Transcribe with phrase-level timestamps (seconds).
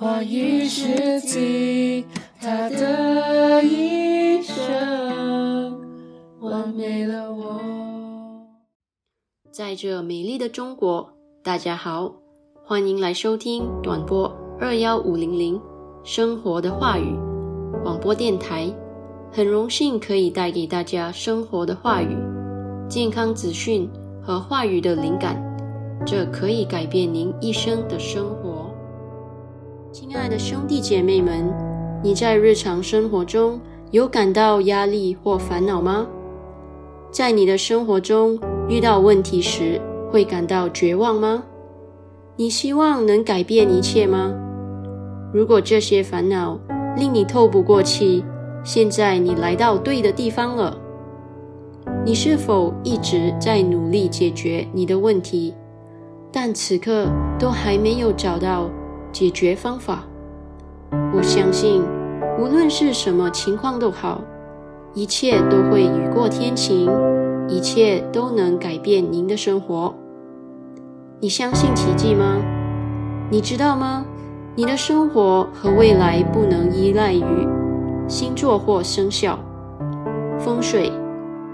[0.00, 2.04] 话语是金，
[2.40, 5.76] 他的一生
[6.38, 7.60] 完美了我。
[9.50, 11.10] 在这美丽的中国，
[11.42, 12.14] 大家好，
[12.64, 15.60] 欢迎来收听短波二幺五零零
[16.04, 17.18] 生活的话语
[17.82, 18.72] 广播电台。
[19.32, 22.16] 很荣幸可以带给大家生活的话语、
[22.88, 23.90] 健康资讯
[24.22, 25.42] 和话语的灵感，
[26.06, 28.57] 这可以改变您一生的生活。
[29.90, 31.50] 亲爱的兄弟姐妹们，
[32.02, 33.58] 你在日常生活中
[33.90, 36.06] 有感到压力或烦恼吗？
[37.10, 38.38] 在你的生活中
[38.68, 39.80] 遇到问题时，
[40.10, 41.42] 会感到绝望吗？
[42.36, 44.34] 你希望能改变一切吗？
[45.32, 46.58] 如果这些烦恼
[46.94, 48.22] 令你透不过气，
[48.62, 50.76] 现在你来到对的地方了。
[52.04, 55.54] 你是否一直在努力解决你的问题，
[56.30, 57.06] 但此刻
[57.38, 58.68] 都还没有找到
[59.12, 60.04] 解决方法？
[61.14, 61.82] 我相信，
[62.38, 64.22] 无论是什么情况都好，
[64.94, 66.90] 一切都会雨过天晴，
[67.48, 69.94] 一切都能改变您的生活。
[71.20, 72.40] 你相信奇迹吗？
[73.30, 74.06] 你知道吗？
[74.54, 77.22] 你的生活和未来不能依赖于。
[78.08, 79.38] 星座或生肖、
[80.38, 80.90] 风水、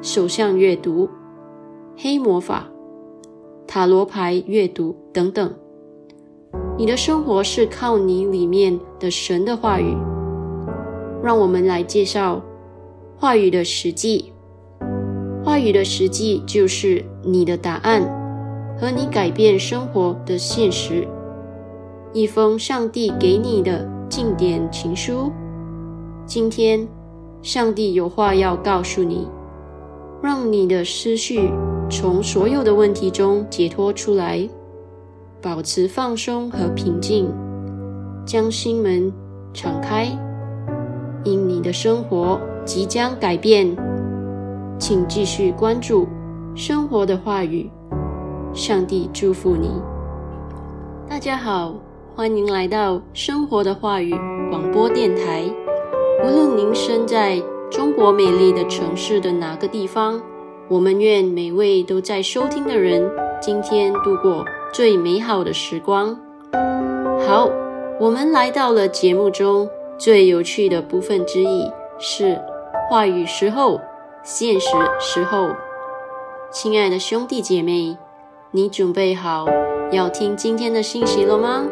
[0.00, 1.10] 手相阅读、
[1.96, 2.68] 黑魔法、
[3.66, 5.52] 塔罗牌阅读等等，
[6.76, 9.96] 你的生活是靠你里面的神的话语。
[11.22, 12.42] 让我们来介绍
[13.16, 14.32] 话语的实际。
[15.42, 18.02] 话语的实际就是你的答案
[18.78, 21.06] 和你改变生活的现实。
[22.12, 25.32] 一封上帝给你的经典情书。
[26.26, 26.86] 今天，
[27.42, 29.28] 上帝有话要告诉你，
[30.22, 31.50] 让你的思绪
[31.90, 34.48] 从所有的问题中解脱出来，
[35.44, 37.30] 保持放松和平静，
[38.24, 39.12] 将心门
[39.52, 40.06] 敞开，
[41.22, 43.76] 因你的生活即将改变。
[44.78, 46.08] 请继续关注
[46.54, 47.70] 生活的话语，
[48.54, 49.70] 上帝祝福你。
[51.06, 51.74] 大家好，
[52.16, 54.14] 欢迎来到生活的话语
[54.48, 55.44] 广播电台。
[56.24, 57.38] 无论您身在
[57.70, 60.18] 中国美丽的城市的哪个地方，
[60.70, 63.06] 我们愿每位都在收听的人
[63.42, 64.42] 今天度过
[64.74, 66.18] 最美好的时光。
[67.24, 67.48] 好，
[68.00, 71.70] 我们来到了节目中最有趣的部分之一，
[72.00, 72.42] 是
[72.90, 73.80] 话语时候、
[74.24, 75.50] 现实时候。
[76.50, 77.96] 亲爱的兄弟姐妹，
[78.50, 79.46] 你准备好
[79.92, 81.64] 要听今天的信息了吗？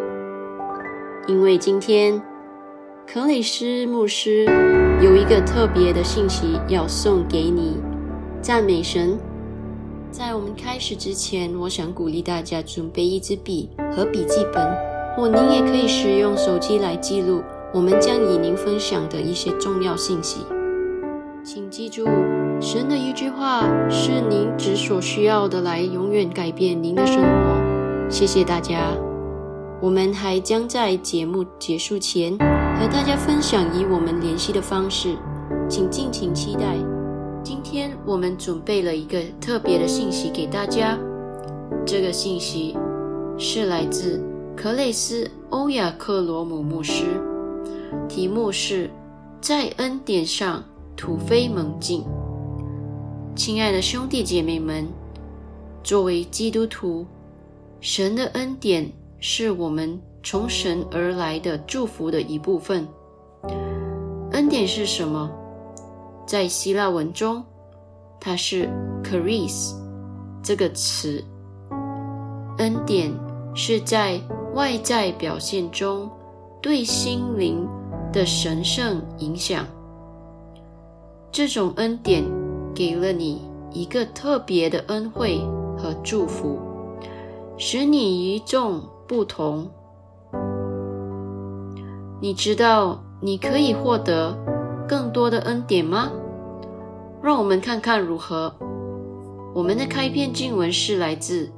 [1.27, 2.23] 因为今天。
[3.05, 4.45] 克里斯牧师
[5.03, 7.77] 有一个特别的信息要送给你，
[8.41, 9.19] 赞美神。
[10.13, 14.63] 在我们开始之前，我想鼓励大家准备一支笔和笔记本，
[15.17, 17.43] 或您也可以使用手机来记录
[17.73, 20.41] 我们将与您分享的一些重要信息。
[21.43, 22.05] 请记住，
[22.61, 28.11] 神的一句话是您只所需要的，来永远改变您的生活。
[28.11, 28.95] 谢谢大家。
[29.81, 35.17] 我们还将在节目结束前和大家分享以我们联系的方式，
[35.69, 36.92] 请敬请期待。
[37.45, 40.99] 今天我们准备了一个特别的信息给大家，
[41.85, 42.77] 这个信息
[43.37, 44.23] 是来自
[44.57, 47.05] 克雷斯·欧亚克罗姆牧师，
[48.09, 48.89] 题目是
[49.41, 50.63] 在恩典上
[50.97, 52.05] 突飞猛进。
[53.35, 54.87] 亲爱的兄弟姐妹们，
[55.83, 57.07] 作为基督徒，
[57.81, 58.91] 神的恩典。
[59.25, 62.85] 是我们从神而来的祝福的一部分。
[64.33, 65.31] 恩典是什么？
[66.33, 67.45] 在希腊文中，
[68.19, 68.67] 它是
[69.05, 69.75] charis
[70.43, 71.23] 这个词。
[72.57, 73.13] 恩典
[73.55, 74.19] 是在
[74.55, 76.11] 外在表现中
[76.63, 77.69] 对心灵
[78.15, 79.67] 的神圣影响。
[81.31, 82.25] 这种恩典
[82.75, 85.39] 给了你一个特别的恩惠
[85.77, 86.59] 和祝福，
[87.59, 88.81] 使你与众。
[89.07, 89.69] 不同，
[92.23, 94.35] 你知道你可以获得
[94.89, 96.11] 更多的恩典吗？
[97.23, 98.53] 让我们看看如何。
[99.55, 101.51] 我们的开篇经文是来自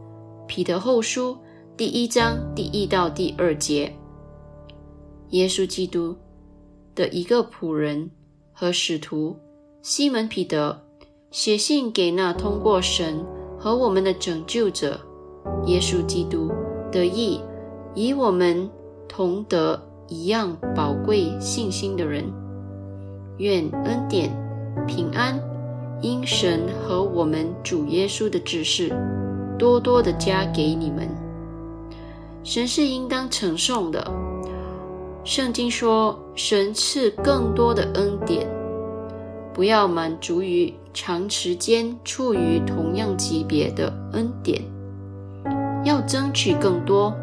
[0.47, 1.37] 彼得后书
[1.77, 3.93] 第一章第一到第二节。
[5.31, 6.15] 耶稣基督
[6.95, 8.11] 的一个仆人
[8.53, 9.37] 和使徒
[9.81, 10.83] 西门彼得
[11.31, 13.25] 写信给那通过神
[13.59, 15.01] 和我们的拯救者
[15.67, 16.53] 耶稣基督。
[16.93, 17.41] 得意
[17.95, 18.71] 以我们
[19.09, 22.25] 同得一样宝贵信心的人，
[23.39, 24.31] 愿恩典
[24.87, 25.37] 平安
[26.05, 28.95] 因神和我们主耶稣的指示，
[29.59, 31.09] 多多的加给你们。
[32.43, 34.07] 神是应当承受的。
[35.25, 38.47] 圣经说，神赐更多的恩典，
[39.55, 44.61] 不要满足于长时间处于同样级别的恩典，
[45.85, 47.15] 要争取更多，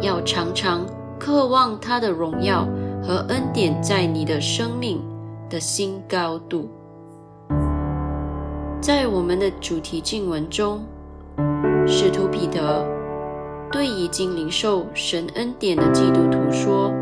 [0.00, 0.86] 要常常
[1.18, 2.68] 渴望他的荣耀
[3.02, 5.02] 和恩典在你的生命
[5.50, 6.68] 的新高度。
[8.84, 10.84] 在我们的主题经文中，
[11.86, 12.86] 使徒彼得。
[13.72, 16.92] 对已经领受神恩典的基督徒说：“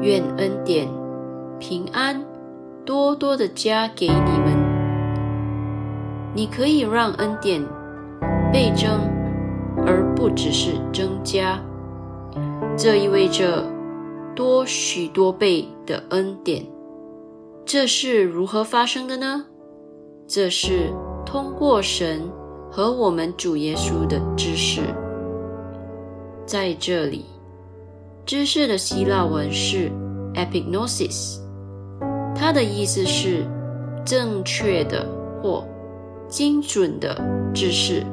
[0.00, 0.88] 愿恩典、
[1.58, 2.24] 平安
[2.84, 4.56] 多多的加给你们。
[6.32, 7.60] 你可以让恩典
[8.52, 9.00] 倍增，
[9.84, 11.60] 而不只是增加。
[12.78, 13.64] 这意味着
[14.36, 16.64] 多许多倍的恩典。
[17.66, 19.46] 这是如何发生的呢？
[20.26, 20.92] 这是
[21.24, 22.22] 通过神
[22.70, 24.80] 和我们主耶稣的知识。”
[26.46, 27.24] 在这里，
[28.26, 29.90] 知识的希腊文是
[30.34, 31.38] epignosis，
[32.34, 33.46] 它的意思是
[34.04, 35.06] 正确的
[35.42, 35.64] 或
[36.28, 37.18] 精准的
[37.54, 38.04] 知识。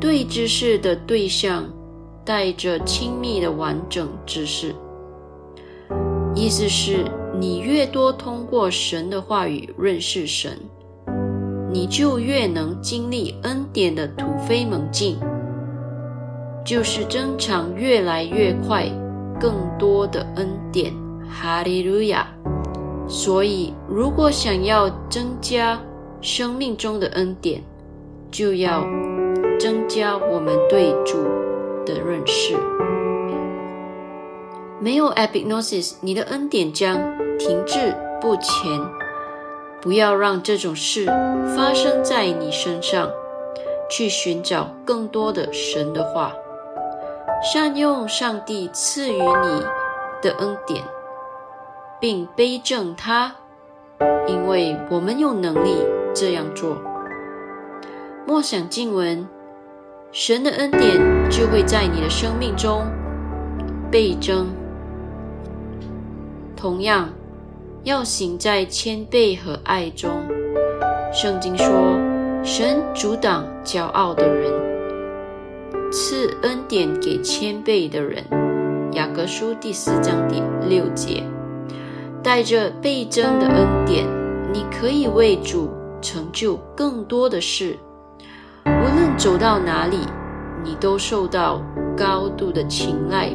[0.00, 1.64] 对知识的对象
[2.24, 4.74] 带着亲密的完整知识，
[6.34, 7.04] 意思是
[7.38, 10.58] 你越多通过神的话语认识神，
[11.70, 15.16] 你就越能经历恩典的突飞猛进。
[16.64, 18.86] 就是增长越来越快，
[19.40, 20.92] 更多的恩典，
[21.30, 22.26] 哈利路亚！
[23.08, 25.80] 所以，如果想要增加
[26.20, 27.62] 生命中的恩典，
[28.30, 28.84] 就要
[29.58, 31.22] 增加我们对主
[31.86, 32.54] 的认识。
[34.88, 36.96] 没有 epignosis，你的恩典将
[37.38, 38.80] 停滞不前。
[39.82, 41.04] 不要让这种事
[41.54, 43.10] 发生在你身上，
[43.90, 46.32] 去寻找更多的神的话。
[47.42, 49.62] 善用上帝赐予你
[50.22, 50.82] 的恩典，
[52.00, 53.34] 并背正它，
[54.26, 55.76] 因为我们有能力
[56.14, 56.78] 这样做。
[58.26, 59.28] 默想经文，
[60.12, 60.98] 神的恩典
[61.30, 62.86] 就会在你的生命中
[63.90, 64.48] 倍增。
[66.58, 67.08] 同样，
[67.84, 70.10] 要行在谦卑和爱中。
[71.12, 71.96] 圣经说，
[72.42, 74.52] 神阻挡骄傲的人。
[75.92, 78.24] 赐恩典给谦卑的人，
[78.90, 81.22] 雅各书第四章第六节。
[82.24, 84.04] 带着倍增的恩典，
[84.52, 85.70] 你可以为主
[86.02, 87.78] 成就更多的事。
[88.66, 89.98] 无论走到哪里，
[90.64, 91.62] 你都受到
[91.96, 93.30] 高度的青睐。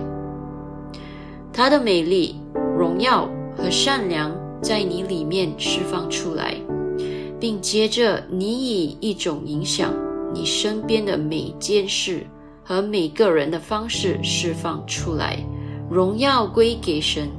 [1.53, 2.35] 他的美丽、
[2.77, 4.31] 荣耀和善良
[4.61, 6.55] 在你里面释放出来，
[7.39, 9.93] 并接着你以一种影响
[10.33, 12.25] 你身边的每件事。
[12.65, 15.37] 和每个人的方式释放出来，
[15.91, 17.29] 荣耀归给神。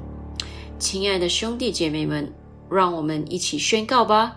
[0.78, 2.30] 亲爱的兄弟姐妹们，
[2.68, 4.36] 让我们一起宣告吧！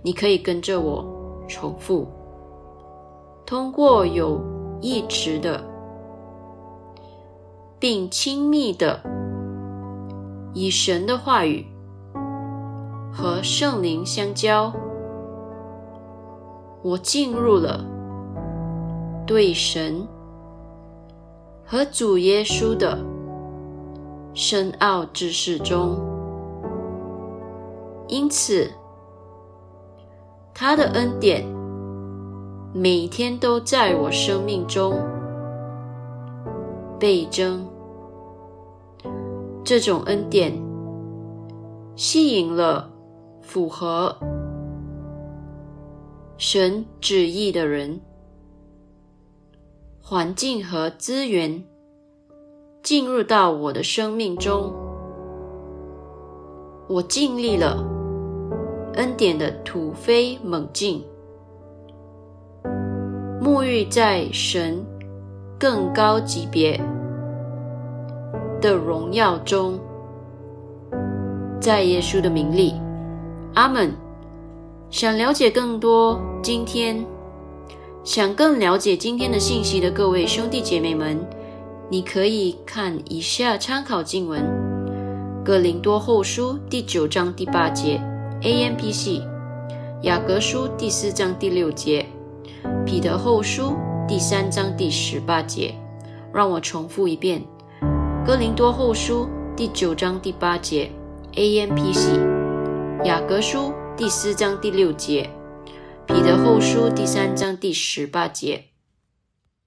[0.00, 1.04] 你可以跟着我
[1.46, 2.08] 重复，
[3.44, 4.40] 通过有
[4.80, 5.62] 意识的
[7.78, 8.98] 并亲密的
[10.58, 11.66] 以神的话语
[13.12, 14.72] 和圣灵相交，
[16.80, 17.84] 我进入了。
[19.26, 20.08] 对神
[21.62, 22.98] 和主耶稣的
[24.32, 25.98] 深奥知识中，
[28.08, 28.70] 因此
[30.54, 31.44] 他的恩典
[32.72, 34.98] 每天都在我生命中
[36.98, 37.75] 倍增。
[39.66, 40.52] 这种恩典
[41.96, 42.88] 吸引了
[43.42, 44.16] 符合
[46.38, 48.00] 神旨意的人。
[50.00, 51.64] 环境和资源
[52.80, 54.72] 进入到我的生命中，
[56.88, 57.84] 我经历了
[58.94, 61.04] 恩典的突飞猛进，
[63.42, 64.80] 沐浴在神
[65.58, 66.80] 更高级别
[68.66, 69.78] 的荣耀中，
[71.60, 72.74] 在耶稣的名里，
[73.54, 73.92] 阿门。
[74.90, 77.06] 想了解更多，今天。
[78.02, 81.16] 想更了解今天的信息的各位兄弟姐妹们，
[81.88, 84.42] 你可以看以下参考经文：
[85.44, 88.00] 《哥林多后书》第九章第八节
[88.42, 89.20] ，A.M.P.C.；
[90.02, 92.04] 《雅各书》第四章第六节，
[92.84, 93.62] 《彼得后书》
[94.08, 95.72] 第三章第十八节。
[96.32, 97.40] 让我重复一遍：
[98.26, 100.90] 《哥林多后书》第九章第八节
[101.36, 102.10] ，A.M.P.C.；
[103.04, 103.58] 《雅各书》
[103.94, 105.30] 第四章第六节。
[106.08, 108.64] 彼得后书第三章第十八节，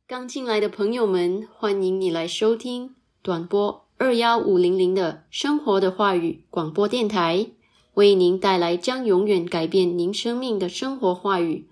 [0.05, 7.51] 刚进来的朋友们，欢迎你来收听短波二幺五零零的生活的话语广播电台，
[7.93, 11.69] 为您带来将永远改变您生命的生活话语、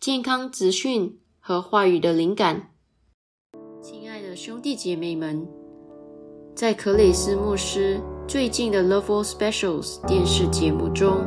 [0.00, 2.72] 健康资讯和话语的灵感。
[3.80, 5.46] 亲爱的兄弟姐妹们，
[6.54, 11.26] 在克雷斯牧师最近的《Love Specials》电视节目中，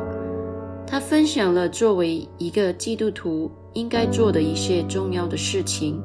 [0.86, 6.02] 他分享了作为一个基督徒应该做的一些重要的事情。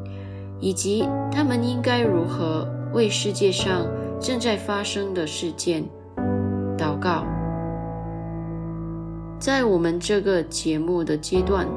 [0.60, 3.86] 以及他们应该如何为世界上
[4.18, 5.84] 正在发生的事件
[6.78, 7.26] 祷告。
[9.38, 11.68] 在我们这个节目的阶段，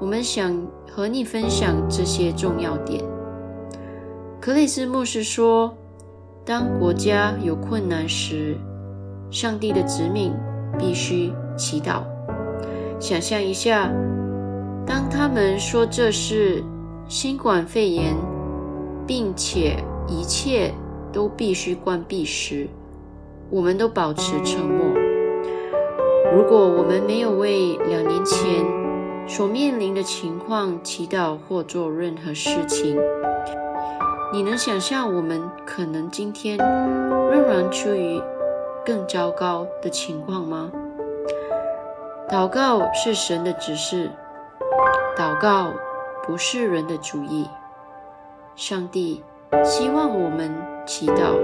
[0.00, 0.58] 我们想
[0.90, 3.04] 和你分享这些重要点。
[4.40, 5.76] 克里斯牧师说
[6.50, 8.56] ：“当国家有困难时，
[9.30, 10.32] 上帝的子民
[10.76, 12.02] 必须祈祷。
[12.98, 13.88] 想象一下，
[14.84, 16.64] 当他们说这是……”
[17.06, 18.16] 新冠肺炎，
[19.06, 19.76] 并且
[20.08, 20.72] 一切
[21.12, 22.68] 都必须关闭时，
[23.48, 24.86] 我们都保持沉默。
[26.34, 28.64] 如果我们没有为两年前
[29.28, 32.96] 所面临的情况祈祷或做任何事情，
[34.32, 38.22] 你能想象我们可能今天仍然处于
[38.86, 40.70] 更糟糕的情况吗？
[42.28, 44.10] 祷告是神的指示，
[45.16, 45.72] 祷告。
[46.22, 47.48] 不是人的主意。
[48.54, 49.24] 上帝
[49.64, 50.54] 希望我们
[50.86, 51.34] 祈祷，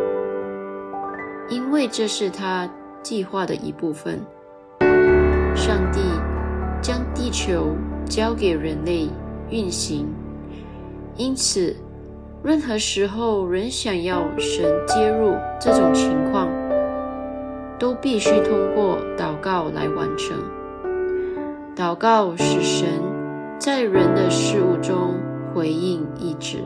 [1.48, 2.68] 因为这是他
[3.02, 4.20] 计划的一部分。
[5.56, 6.00] 上帝
[6.80, 7.74] 将地球
[8.04, 9.08] 交给人类
[9.50, 10.06] 运行，
[11.16, 11.74] 因此，
[12.46, 16.48] 任何时候人想要神介入这种情况，
[17.76, 20.38] 都必须通过祷告来完成。
[21.74, 22.86] 祷告是神。
[23.58, 25.14] 在人的事物中
[25.52, 26.58] 回应意志。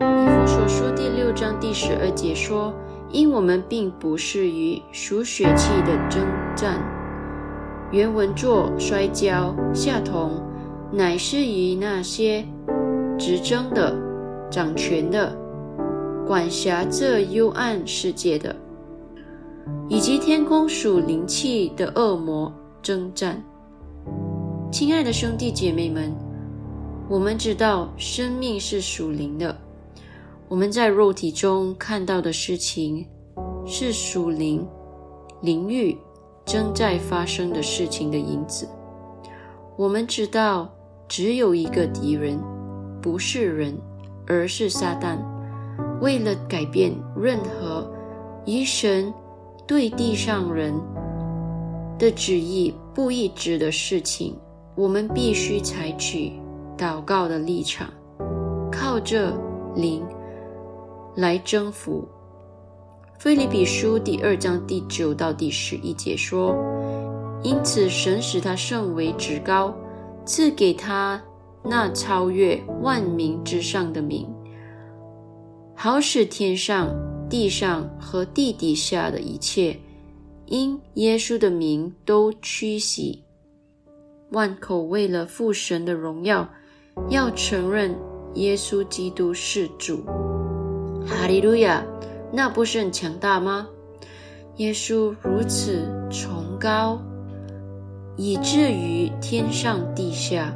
[0.00, 2.74] 以弗所书第六章第十二节说
[3.10, 6.20] ：“因我们并不是与属血气的征
[6.54, 6.78] 战。”
[7.90, 10.42] 原文作摔跤、下同，
[10.92, 12.44] 乃是与那些
[13.16, 13.96] 执争的、
[14.50, 15.36] 掌权的、
[16.26, 18.54] 管辖这幽暗世界的，
[19.88, 23.42] 以及天空属灵气的恶魔征战。
[24.70, 26.14] 亲爱的兄弟姐妹们，
[27.08, 29.56] 我们知道生命是属灵的。
[30.48, 33.04] 我们在肉体中看到的事情
[33.64, 34.66] 是属灵、
[35.42, 35.98] 灵域
[36.44, 38.68] 正在发生的事情的影子。
[39.76, 40.72] 我们知道
[41.08, 42.38] 只有一个敌人，
[43.02, 43.76] 不是人，
[44.26, 45.18] 而是撒旦。
[46.00, 47.90] 为了改变任何
[48.44, 49.12] 以神
[49.66, 50.74] 对地上人
[51.98, 54.36] 的旨意不一致的事情。
[54.74, 56.34] 我们必须采取
[56.76, 57.88] 祷告的立场，
[58.70, 59.32] 靠着
[59.74, 60.04] 灵
[61.16, 62.06] 来征服。
[63.18, 66.54] 菲利比书第二章第九到第十一节说
[67.42, 69.74] ：“因此，神使他甚为至高，
[70.26, 71.22] 赐给他
[71.68, 74.28] 那超越万民之上的名，
[75.74, 76.88] 好使天上、
[77.28, 79.76] 地上和地底下的一切，
[80.46, 83.24] 因耶稣的名都屈膝。”
[84.30, 86.48] 万口为了父神的荣耀，
[87.08, 87.96] 要承认
[88.34, 90.04] 耶稣基督是主。
[91.06, 91.84] 哈利路亚！
[92.32, 93.68] 那不是很强大吗？
[94.56, 97.00] 耶稣如此崇高，
[98.16, 100.52] 以至于天上地下，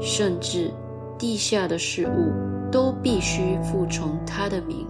[0.00, 0.72] 甚至
[1.18, 4.86] 地下的事物都必须服从他的名。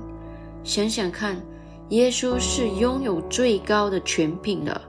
[0.64, 1.36] 想想看，
[1.90, 4.80] 耶稣是拥有最高的权柄的。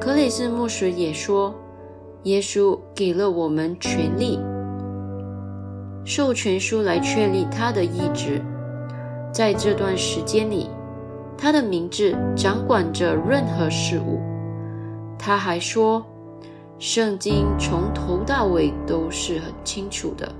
[0.00, 1.54] 克里斯牧师也说
[2.24, 4.38] ：“耶稣给了我们权利，
[6.04, 8.42] 授权书来确立他的意志。
[9.32, 10.68] 在这段时间里，
[11.38, 14.20] 他的名字掌管着任何事物。”
[15.18, 16.04] 他还说
[16.78, 20.32] ：“圣经从头到尾都是很清楚的。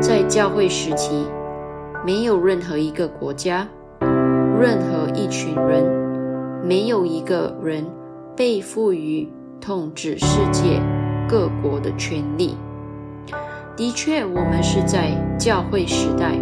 [0.00, 1.26] 在教会时期，
[2.04, 3.68] 没有任何一个国家、
[4.00, 5.84] 任何一群人、
[6.64, 7.84] 没有一个人。”
[8.38, 9.28] 被赋予
[9.60, 10.80] 统治世界
[11.28, 12.54] 各国的权利。
[13.76, 16.38] 的确，我们是在教会时代，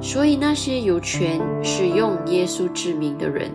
[0.00, 3.50] 所以那些有权使用耶稣之名的人，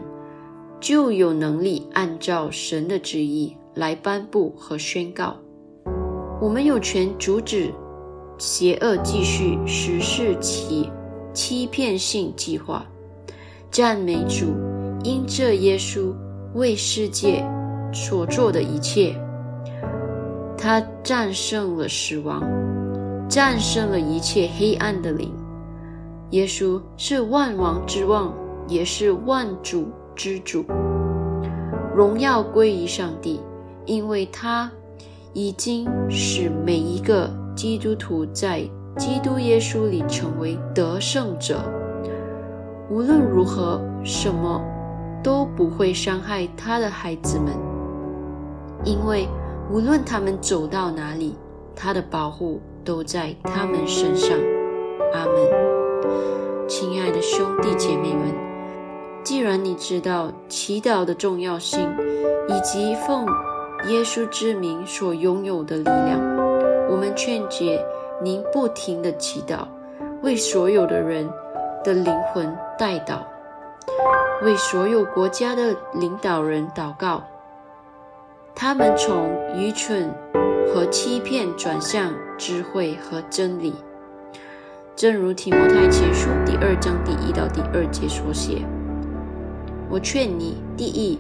[0.81, 5.35] 就有能力按照神的旨意来颁布和宣告。
[6.41, 7.73] 我们有权阻止
[8.37, 10.91] 邪恶继续实施其
[11.33, 12.85] 欺骗性计划。
[13.71, 14.47] 赞美主，
[15.03, 16.13] 因这耶稣。
[16.53, 17.45] 为世界
[17.93, 19.13] 所做的一切，
[20.57, 22.41] 他战胜了死亡，
[23.29, 25.31] 战胜了一切黑暗的灵，
[26.31, 28.33] 耶稣是万王之王，
[28.67, 30.65] 也是万主之主。
[31.93, 33.39] 荣耀归于上帝，
[33.87, 34.69] 因为他
[35.33, 38.61] 已经使每一个基督徒在
[38.97, 41.63] 基督耶稣里成为得胜者。
[42.89, 44.61] 无论如何，什么
[45.23, 47.53] 都不会伤害他的孩子们，
[48.83, 49.27] 因为
[49.71, 51.35] 无论他们走到哪里，
[51.75, 54.37] 他的保护都在他们身上。
[55.13, 56.67] 阿门。
[56.67, 58.33] 亲爱的兄弟姐妹们，
[59.23, 61.89] 既然你知道祈祷的重要性，
[62.49, 63.25] 以及奉
[63.85, 66.19] 耶稣之名所拥有的力量，
[66.89, 67.83] 我们劝诫
[68.21, 69.67] 您不停的祈祷，
[70.21, 71.29] 为所有的人。
[71.83, 73.19] 的灵魂代祷，
[74.43, 77.23] 为所有国家的领导人祷告。
[78.53, 80.13] 他们从愚蠢
[80.67, 83.73] 和欺骗转向智慧和真理，
[84.97, 88.65] 正如提摩太前书第二章第一到第二节所写。
[89.89, 91.17] 我劝你，第一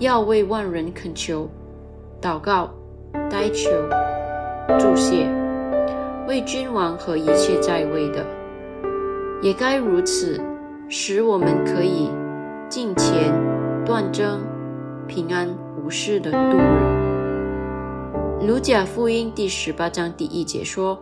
[0.00, 1.48] 要为万人恳求、
[2.20, 2.68] 祷告、
[3.30, 3.70] 代求、
[4.76, 5.28] 祝谢，
[6.26, 8.26] 为君王和一切在位的。
[9.40, 10.40] 也该如此，
[10.88, 12.10] 使我们可以
[12.68, 13.32] 敬虔、
[13.84, 14.40] 断争、
[15.06, 15.48] 平安
[15.80, 18.46] 无事的度日。
[18.48, 20.98] 卢贾福音第十八章第一节说：“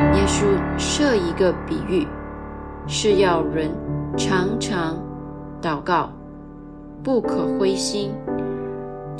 [0.00, 0.44] 耶稣
[0.76, 2.04] 设一个比喻，
[2.88, 3.70] 是要人
[4.16, 4.98] 常常
[5.62, 6.10] 祷告，
[7.04, 8.12] 不可灰心。”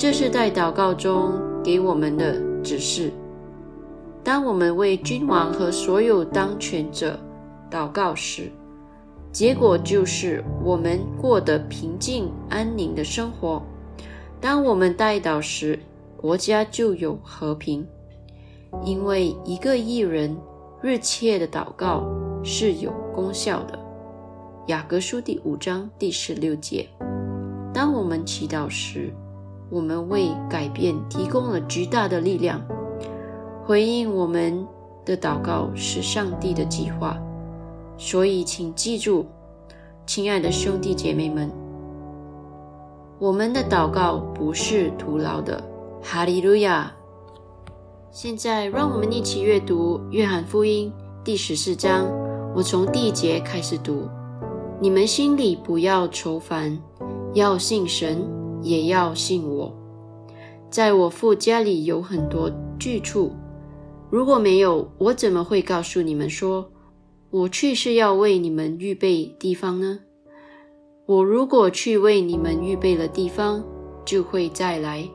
[0.03, 3.13] 这是在祷告中给我们的指示。
[4.25, 7.17] 当我们为君王和所有当权者，
[7.71, 8.51] 祷告时，
[9.31, 13.63] 结果就是我们过得平静安宁的生活。
[14.41, 15.79] 当我们代祷时，
[16.17, 17.87] 国家就有和平，
[18.85, 20.37] 因为一个艺人
[20.83, 22.03] 日切的祷告
[22.43, 23.79] 是有功效的。
[24.67, 26.89] 雅各书第五章第十六节。
[27.73, 29.15] 当我们祈祷时，
[29.73, 32.61] 我们为改变提供了巨大的力量。
[33.65, 34.69] 回应我们
[35.03, 37.17] 的祷告是上帝的计划。
[37.97, 39.25] 所以，请记住，
[40.05, 41.51] 亲爱的兄弟姐妹们，
[43.19, 45.63] 我们的祷告不是徒劳的。
[46.03, 46.93] 哈利路亚！
[48.11, 50.93] 现在，让我们一起阅读《约翰福音》
[51.25, 52.07] 第十四章。
[52.55, 54.07] 我从第一节开始读：
[54.79, 56.79] 你们心里不要愁烦，
[57.33, 58.23] 要信神，
[58.63, 59.75] 也要信我。
[60.71, 63.33] 在我父家里有很多居处，
[64.11, 66.69] 如果没有，我怎么会告诉你们说？
[67.31, 70.01] 我去是要为你们预备地方呢。
[71.07, 73.65] 我如果去为你们预备了地方，
[74.05, 75.09] 就会再来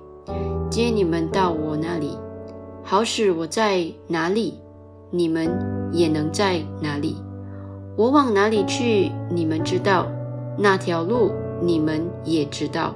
[0.70, 2.18] 接你们到我那里，
[2.84, 4.56] 好使我在哪里，
[5.12, 5.48] 你们
[5.92, 7.16] 也能在哪里。
[7.96, 10.06] 我往哪里去，你们知道；
[10.58, 11.32] 那条路
[11.62, 12.96] 你们也知道。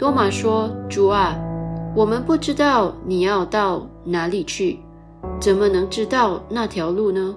[0.00, 1.36] 多玛说：“主啊，
[1.94, 4.78] 我们不知道你要到哪里去，
[5.38, 7.36] 怎么能知道那条路呢？”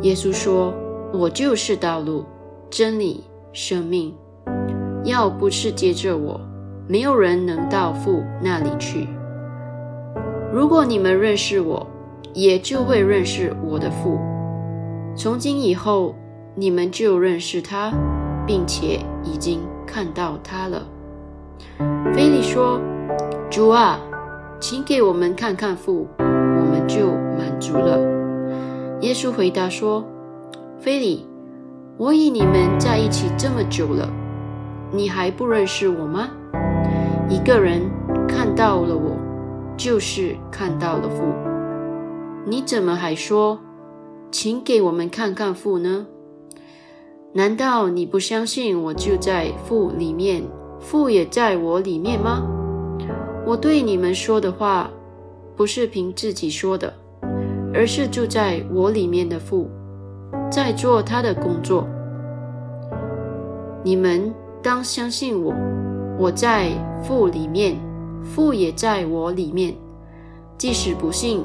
[0.00, 0.72] 耶稣说
[1.12, 2.24] ：“我就是道路、
[2.70, 4.14] 真理、生命。
[5.04, 6.40] 要不是接着我，
[6.88, 9.06] 没有人能到父那里去。
[10.50, 11.86] 如果你们认识我，
[12.32, 14.18] 也就会认识我的父。
[15.14, 16.14] 从今以后，
[16.54, 17.92] 你们就认识他，
[18.46, 20.86] 并且已经看到他了。”
[22.12, 22.80] 菲利说
[23.50, 23.98] ：“主啊，
[24.60, 26.24] 请给我们看看父，我
[26.70, 27.06] 们就
[27.38, 27.98] 满足了。”
[29.00, 30.04] 耶稣回答说
[30.80, 31.26] ：“菲利，
[31.96, 34.08] 我与你们在一起这么久了，
[34.90, 36.28] 你还不认识我吗？
[37.28, 37.82] 一个人
[38.26, 39.16] 看到了我，
[39.76, 41.22] 就是看到了父。
[42.46, 43.58] 你怎么还说，
[44.30, 46.06] 请给我们看看父呢？
[47.36, 50.42] 难道你不相信我就在父里面，
[50.80, 52.42] 父也在我里面吗？
[53.44, 54.90] 我对你们说的话，
[55.54, 56.90] 不是凭自己说的。”
[57.74, 59.68] 而是住在我里面的父，
[60.50, 61.86] 在做他的工作。
[63.82, 65.52] 你们当相信我，
[66.18, 66.70] 我在
[67.02, 67.76] 父里面，
[68.22, 69.74] 父也在我里面。
[70.56, 71.44] 即使不信，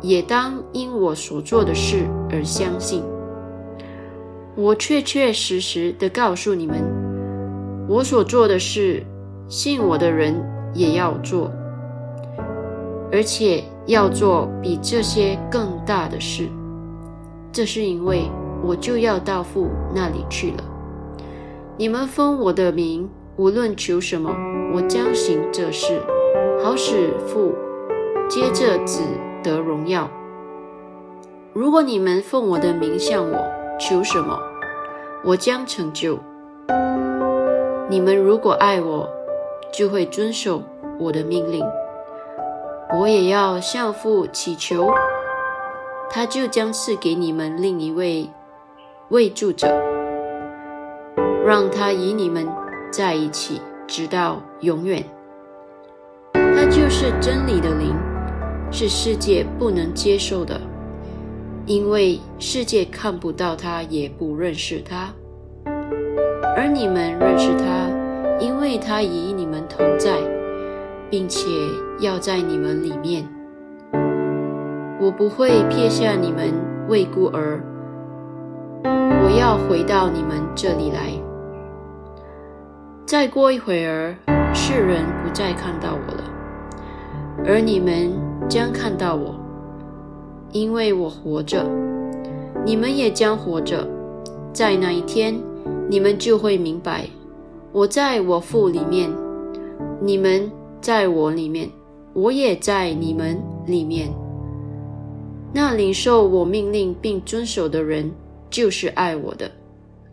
[0.00, 3.02] 也当因我所做的事而相信。
[4.60, 6.76] 我确确实实的告诉你们，
[7.88, 9.02] 我所做的事，
[9.48, 10.34] 信我的人
[10.74, 11.50] 也要做，
[13.10, 13.64] 而且。
[13.86, 16.46] 要做比这些更大的事，
[17.50, 18.30] 这是因为
[18.62, 20.62] 我就要到父那里去了。
[21.76, 24.30] 你们封我的名，无论求什么，
[24.72, 26.00] 我将行这事，
[26.62, 27.52] 好使父
[28.28, 29.02] 接着子
[29.42, 30.08] 得荣耀。
[31.52, 33.44] 如果你们奉我的名向我
[33.80, 34.38] 求什么，
[35.22, 36.18] 我将成就。
[37.88, 39.08] 你们如果爱我，
[39.72, 40.62] 就会遵守
[40.98, 41.64] 我的命令。
[42.98, 44.90] 我也要向父祈求，
[46.08, 48.28] 他就将赐给你们另一位
[49.10, 49.68] 位住者，
[51.44, 52.48] 让他与你们
[52.90, 55.04] 在一起，直到永远。
[56.32, 57.94] 他就是真理的灵，
[58.70, 60.60] 是世界不能接受的，
[61.70, 65.14] 因为世界看不到他，也不认识他。
[66.56, 67.86] 而你们认识他，
[68.40, 70.18] 因为他与你们同在。
[71.08, 71.48] 并且
[71.98, 73.28] 要在你们里面，
[75.00, 76.52] 我不会撇下你们
[76.88, 77.60] 为孤儿。
[78.84, 81.10] 我要回到你们这里来。
[83.04, 84.14] 再过一会儿，
[84.54, 86.22] 世人不再看到我了，
[87.44, 88.12] 而你们
[88.48, 89.34] 将看到我，
[90.52, 91.64] 因为我活着，
[92.64, 93.88] 你们也将活着。
[94.52, 95.38] 在那一天，
[95.88, 97.06] 你们就会明白，
[97.72, 99.10] 我在我父里面，
[100.00, 100.50] 你们。
[100.82, 101.70] 在我里面，
[102.14, 104.08] 我也在你们里面。
[105.52, 108.10] 那领受我命令并遵守的人，
[108.48, 109.50] 就是爱我的。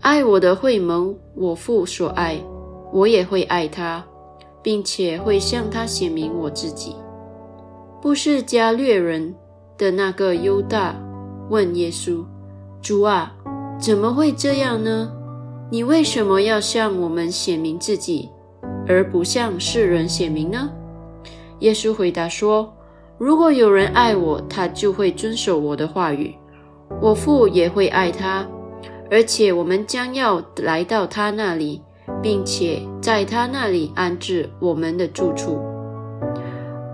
[0.02, 2.38] 爱我的会蒙我父所爱，
[2.91, 4.04] 我也会爱他，
[4.62, 6.93] 并且会向他显明我自己。
[8.02, 9.34] 不是加略人
[9.77, 10.95] 的那个犹大
[11.49, 12.23] 问耶稣
[12.81, 13.33] ：“主啊，
[13.79, 15.11] 怎么会这样呢？
[15.69, 18.29] 你为什么要向我们显明自己？”
[18.89, 20.69] 而不向世人显明呢？
[21.59, 22.73] 耶稣回答说
[23.19, 26.33] ：“如果有人爱我，他就会遵守我的话语，
[27.01, 28.47] 我父也会爱他，
[29.11, 31.81] 而且我们将要来到他那里，
[32.21, 35.59] 并且在他那里安置我们的住处。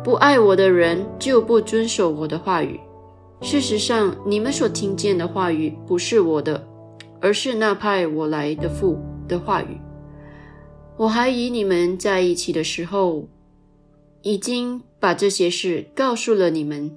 [0.03, 2.79] 不爱我的人就不遵守我的话语。
[3.41, 6.65] 事实上，你们所听见的话语不是我的，
[7.21, 9.79] 而是那派我来的父的话语。”
[10.95, 13.27] 我还与你们在一起的时候，
[14.21, 16.91] 已经把这些事告诉了你们。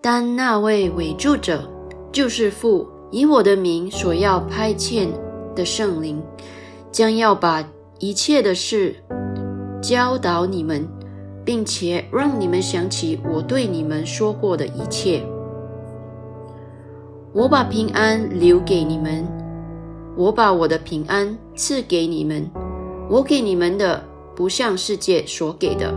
[0.00, 1.68] 但那位伪助者，
[2.12, 5.08] 就是父以我的名所要派遣
[5.54, 6.22] 的圣灵，
[6.90, 7.66] 将要把
[7.98, 8.94] 一切的事
[9.82, 10.88] 教导你们，
[11.44, 15.22] 并且让你们想起我对你们说过的一切。
[17.32, 19.26] 我把平安留给你们，
[20.16, 22.48] 我把我的平安赐给你们。
[23.08, 24.02] 我给你们的
[24.34, 25.92] 不像世界所给的，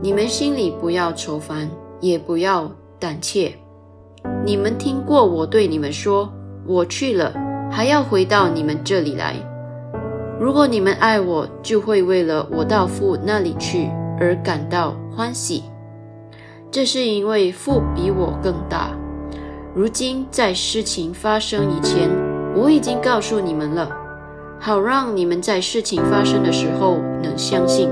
[0.00, 1.68] 你们心里不要愁烦，
[2.00, 3.52] 也不要胆怯。
[4.44, 6.32] 你们听过我对你们说，
[6.66, 7.32] 我去了，
[7.70, 9.34] 还要回到你们这里来。
[10.38, 15.64] 如果你们爱我，就会为了我到父那里去而感到欢喜。
[16.70, 18.90] 这是因为父比我更大。
[19.74, 22.08] 如今在事情发生以前，
[22.54, 23.88] 我已经告诉你们了。
[24.60, 27.88] 好让你们在事情发生的时候能相信。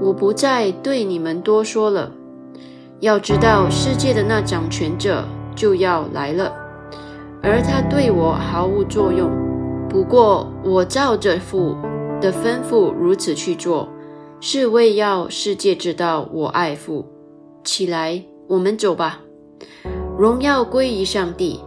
[0.00, 2.10] 我不再对你们多说了。
[3.00, 6.50] 要知道，世界的那掌权者就要来了，
[7.42, 9.30] 而他对我毫无作用。
[9.88, 11.76] 不过，我照着父
[12.20, 13.88] 的吩咐如此去做，
[14.48, 17.04] 是为要世界知道我爱父。
[17.64, 19.20] 起来，我们走吧。
[20.16, 21.58] 荣耀归于上帝。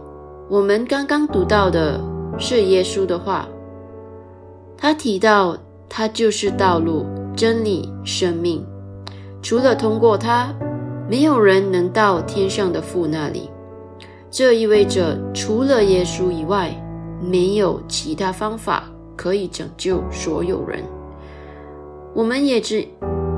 [0.48, 2.00] 我们刚刚读到的
[2.38, 3.46] 是耶稣的话。
[4.78, 5.58] 他提到，
[5.90, 7.04] 他就是道路、
[7.36, 8.64] 真理、生命。
[9.42, 10.50] 除了通过他，
[11.06, 13.50] 没有人能到天上的父那里。
[14.30, 16.74] 这意味着，除了耶稣以外，
[17.20, 20.82] 没有其他方法可以拯救所有人。
[22.14, 22.86] 我们也知，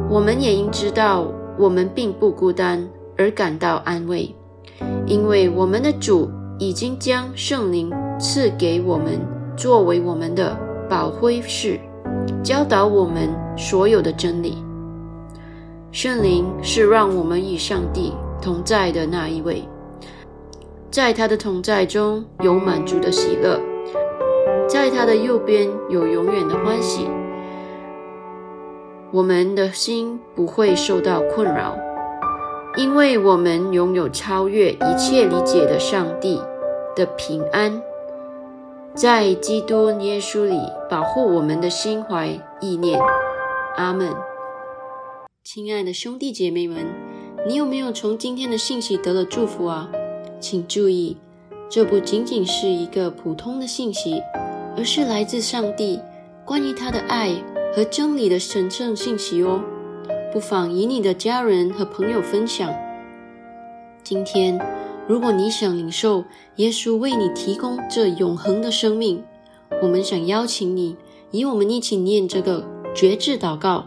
[0.08, 1.26] 我们也应知道，
[1.58, 4.34] 我们并不孤单，而感到安慰，
[5.06, 9.20] 因为我们的主已经将圣灵赐给我们，
[9.56, 10.56] 作为我们的。
[10.90, 11.80] 保辉是
[12.42, 14.58] 教导我们所有的真理。
[15.90, 19.66] 圣灵是让我们与上帝同在的那一位，
[20.90, 23.58] 在他的同在中有满足的喜乐，
[24.68, 27.06] 在他的右边有永远的欢喜。
[29.12, 31.76] 我们的心不会受到困扰，
[32.78, 36.40] 因为我们拥有超越一切理解的上帝
[36.96, 37.82] 的平安。
[38.94, 42.28] 在基督耶稣里保护我们的心怀
[42.62, 42.98] 意念，
[43.76, 44.08] 阿门。
[45.44, 46.86] 亲爱的兄弟姐妹们，
[47.46, 49.90] 你有没有从今天的信息得了祝福啊？
[50.40, 51.18] 请注意，
[51.68, 54.22] 这不仅仅是一个普通的信息，
[54.74, 56.00] 而是来自上帝
[56.44, 57.34] 关于他的爱
[57.74, 59.62] 和真理的神圣信息哦。
[60.32, 62.72] 不妨与你的家人和朋友分享。
[64.02, 64.58] 今天，
[65.06, 66.24] 如果你想领受
[66.56, 69.22] 耶稣为你提供这永恒的生命，
[69.82, 70.96] 我们想邀请你，
[71.30, 73.86] 与我们一起念这个绝志祷告，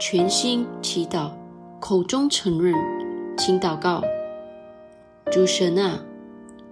[0.00, 1.30] 全心祈祷，
[1.78, 2.74] 口中承认，
[3.38, 4.02] 请祷告：
[5.30, 6.04] 主神啊，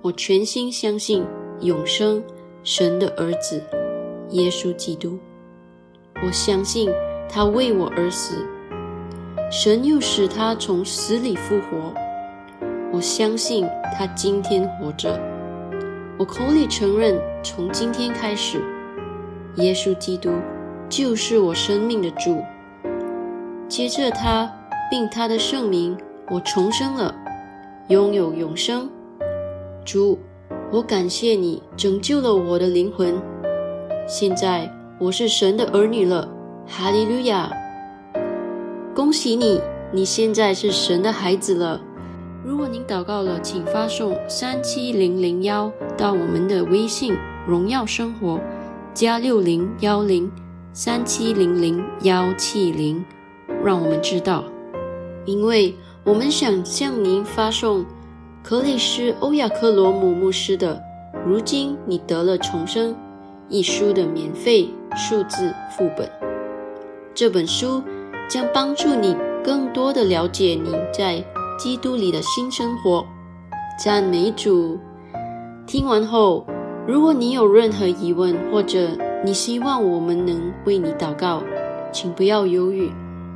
[0.02, 1.24] 我全心相信
[1.60, 2.22] 永生
[2.62, 3.62] 神的儿子
[4.30, 5.18] 耶稣基督，
[6.22, 6.90] 我相信
[7.30, 8.46] 他为我而死，
[9.50, 11.94] 神又使他从死里复活。
[12.92, 15.18] 我相信他今天活着。
[16.18, 18.60] 我口里承认，从今天开始，
[19.54, 20.30] 耶稣基督
[20.90, 22.42] 就是我生命的主。
[23.66, 24.50] 接着他
[24.90, 25.96] 并他的圣名，
[26.28, 27.14] 我重生了，
[27.88, 28.90] 拥有永生。
[29.86, 30.18] 主，
[30.70, 33.14] 我感谢你拯救了我的灵魂。
[34.10, 36.26] 现在我是神的儿女了，
[36.66, 37.52] 哈利路亚！
[38.94, 39.60] 恭喜你，
[39.92, 41.78] 你现在是神的孩子了。
[42.42, 47.14] 如果您祷告了，请发送三七零零幺到我们的微信
[47.46, 48.40] “荣耀生活”
[48.94, 50.32] 加六零幺零
[50.72, 53.04] 三七零零幺七零，
[53.62, 54.42] 让我们知道，
[55.26, 57.84] 因为我们想向您发送
[58.42, 60.82] 克里斯欧亚克罗姆牧师的
[61.26, 62.94] 《如今你得了重生》
[63.48, 66.10] 一书的免费数字副本。
[67.14, 67.82] 这本书
[68.28, 71.24] 将帮助你更多的了解你在。
[71.58, 73.04] 基督里的新生活，
[73.82, 74.78] 赞美主。
[75.66, 76.46] 听完后，
[76.86, 78.90] 如果你有任何疑问，或者
[79.24, 81.42] 你希望我们能为你祷告，
[81.90, 82.92] 请不要犹豫，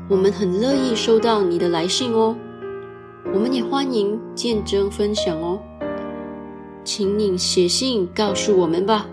[0.09, 2.37] 我们很乐意收到你的来信哦。
[3.35, 5.59] 我们也欢迎见证分享哦，
[6.85, 9.05] 请你写信告诉我们吧。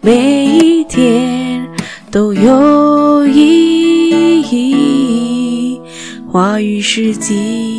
[0.00, 1.68] 每一天
[2.10, 5.80] 都有意义。
[6.30, 7.77] 话语时机。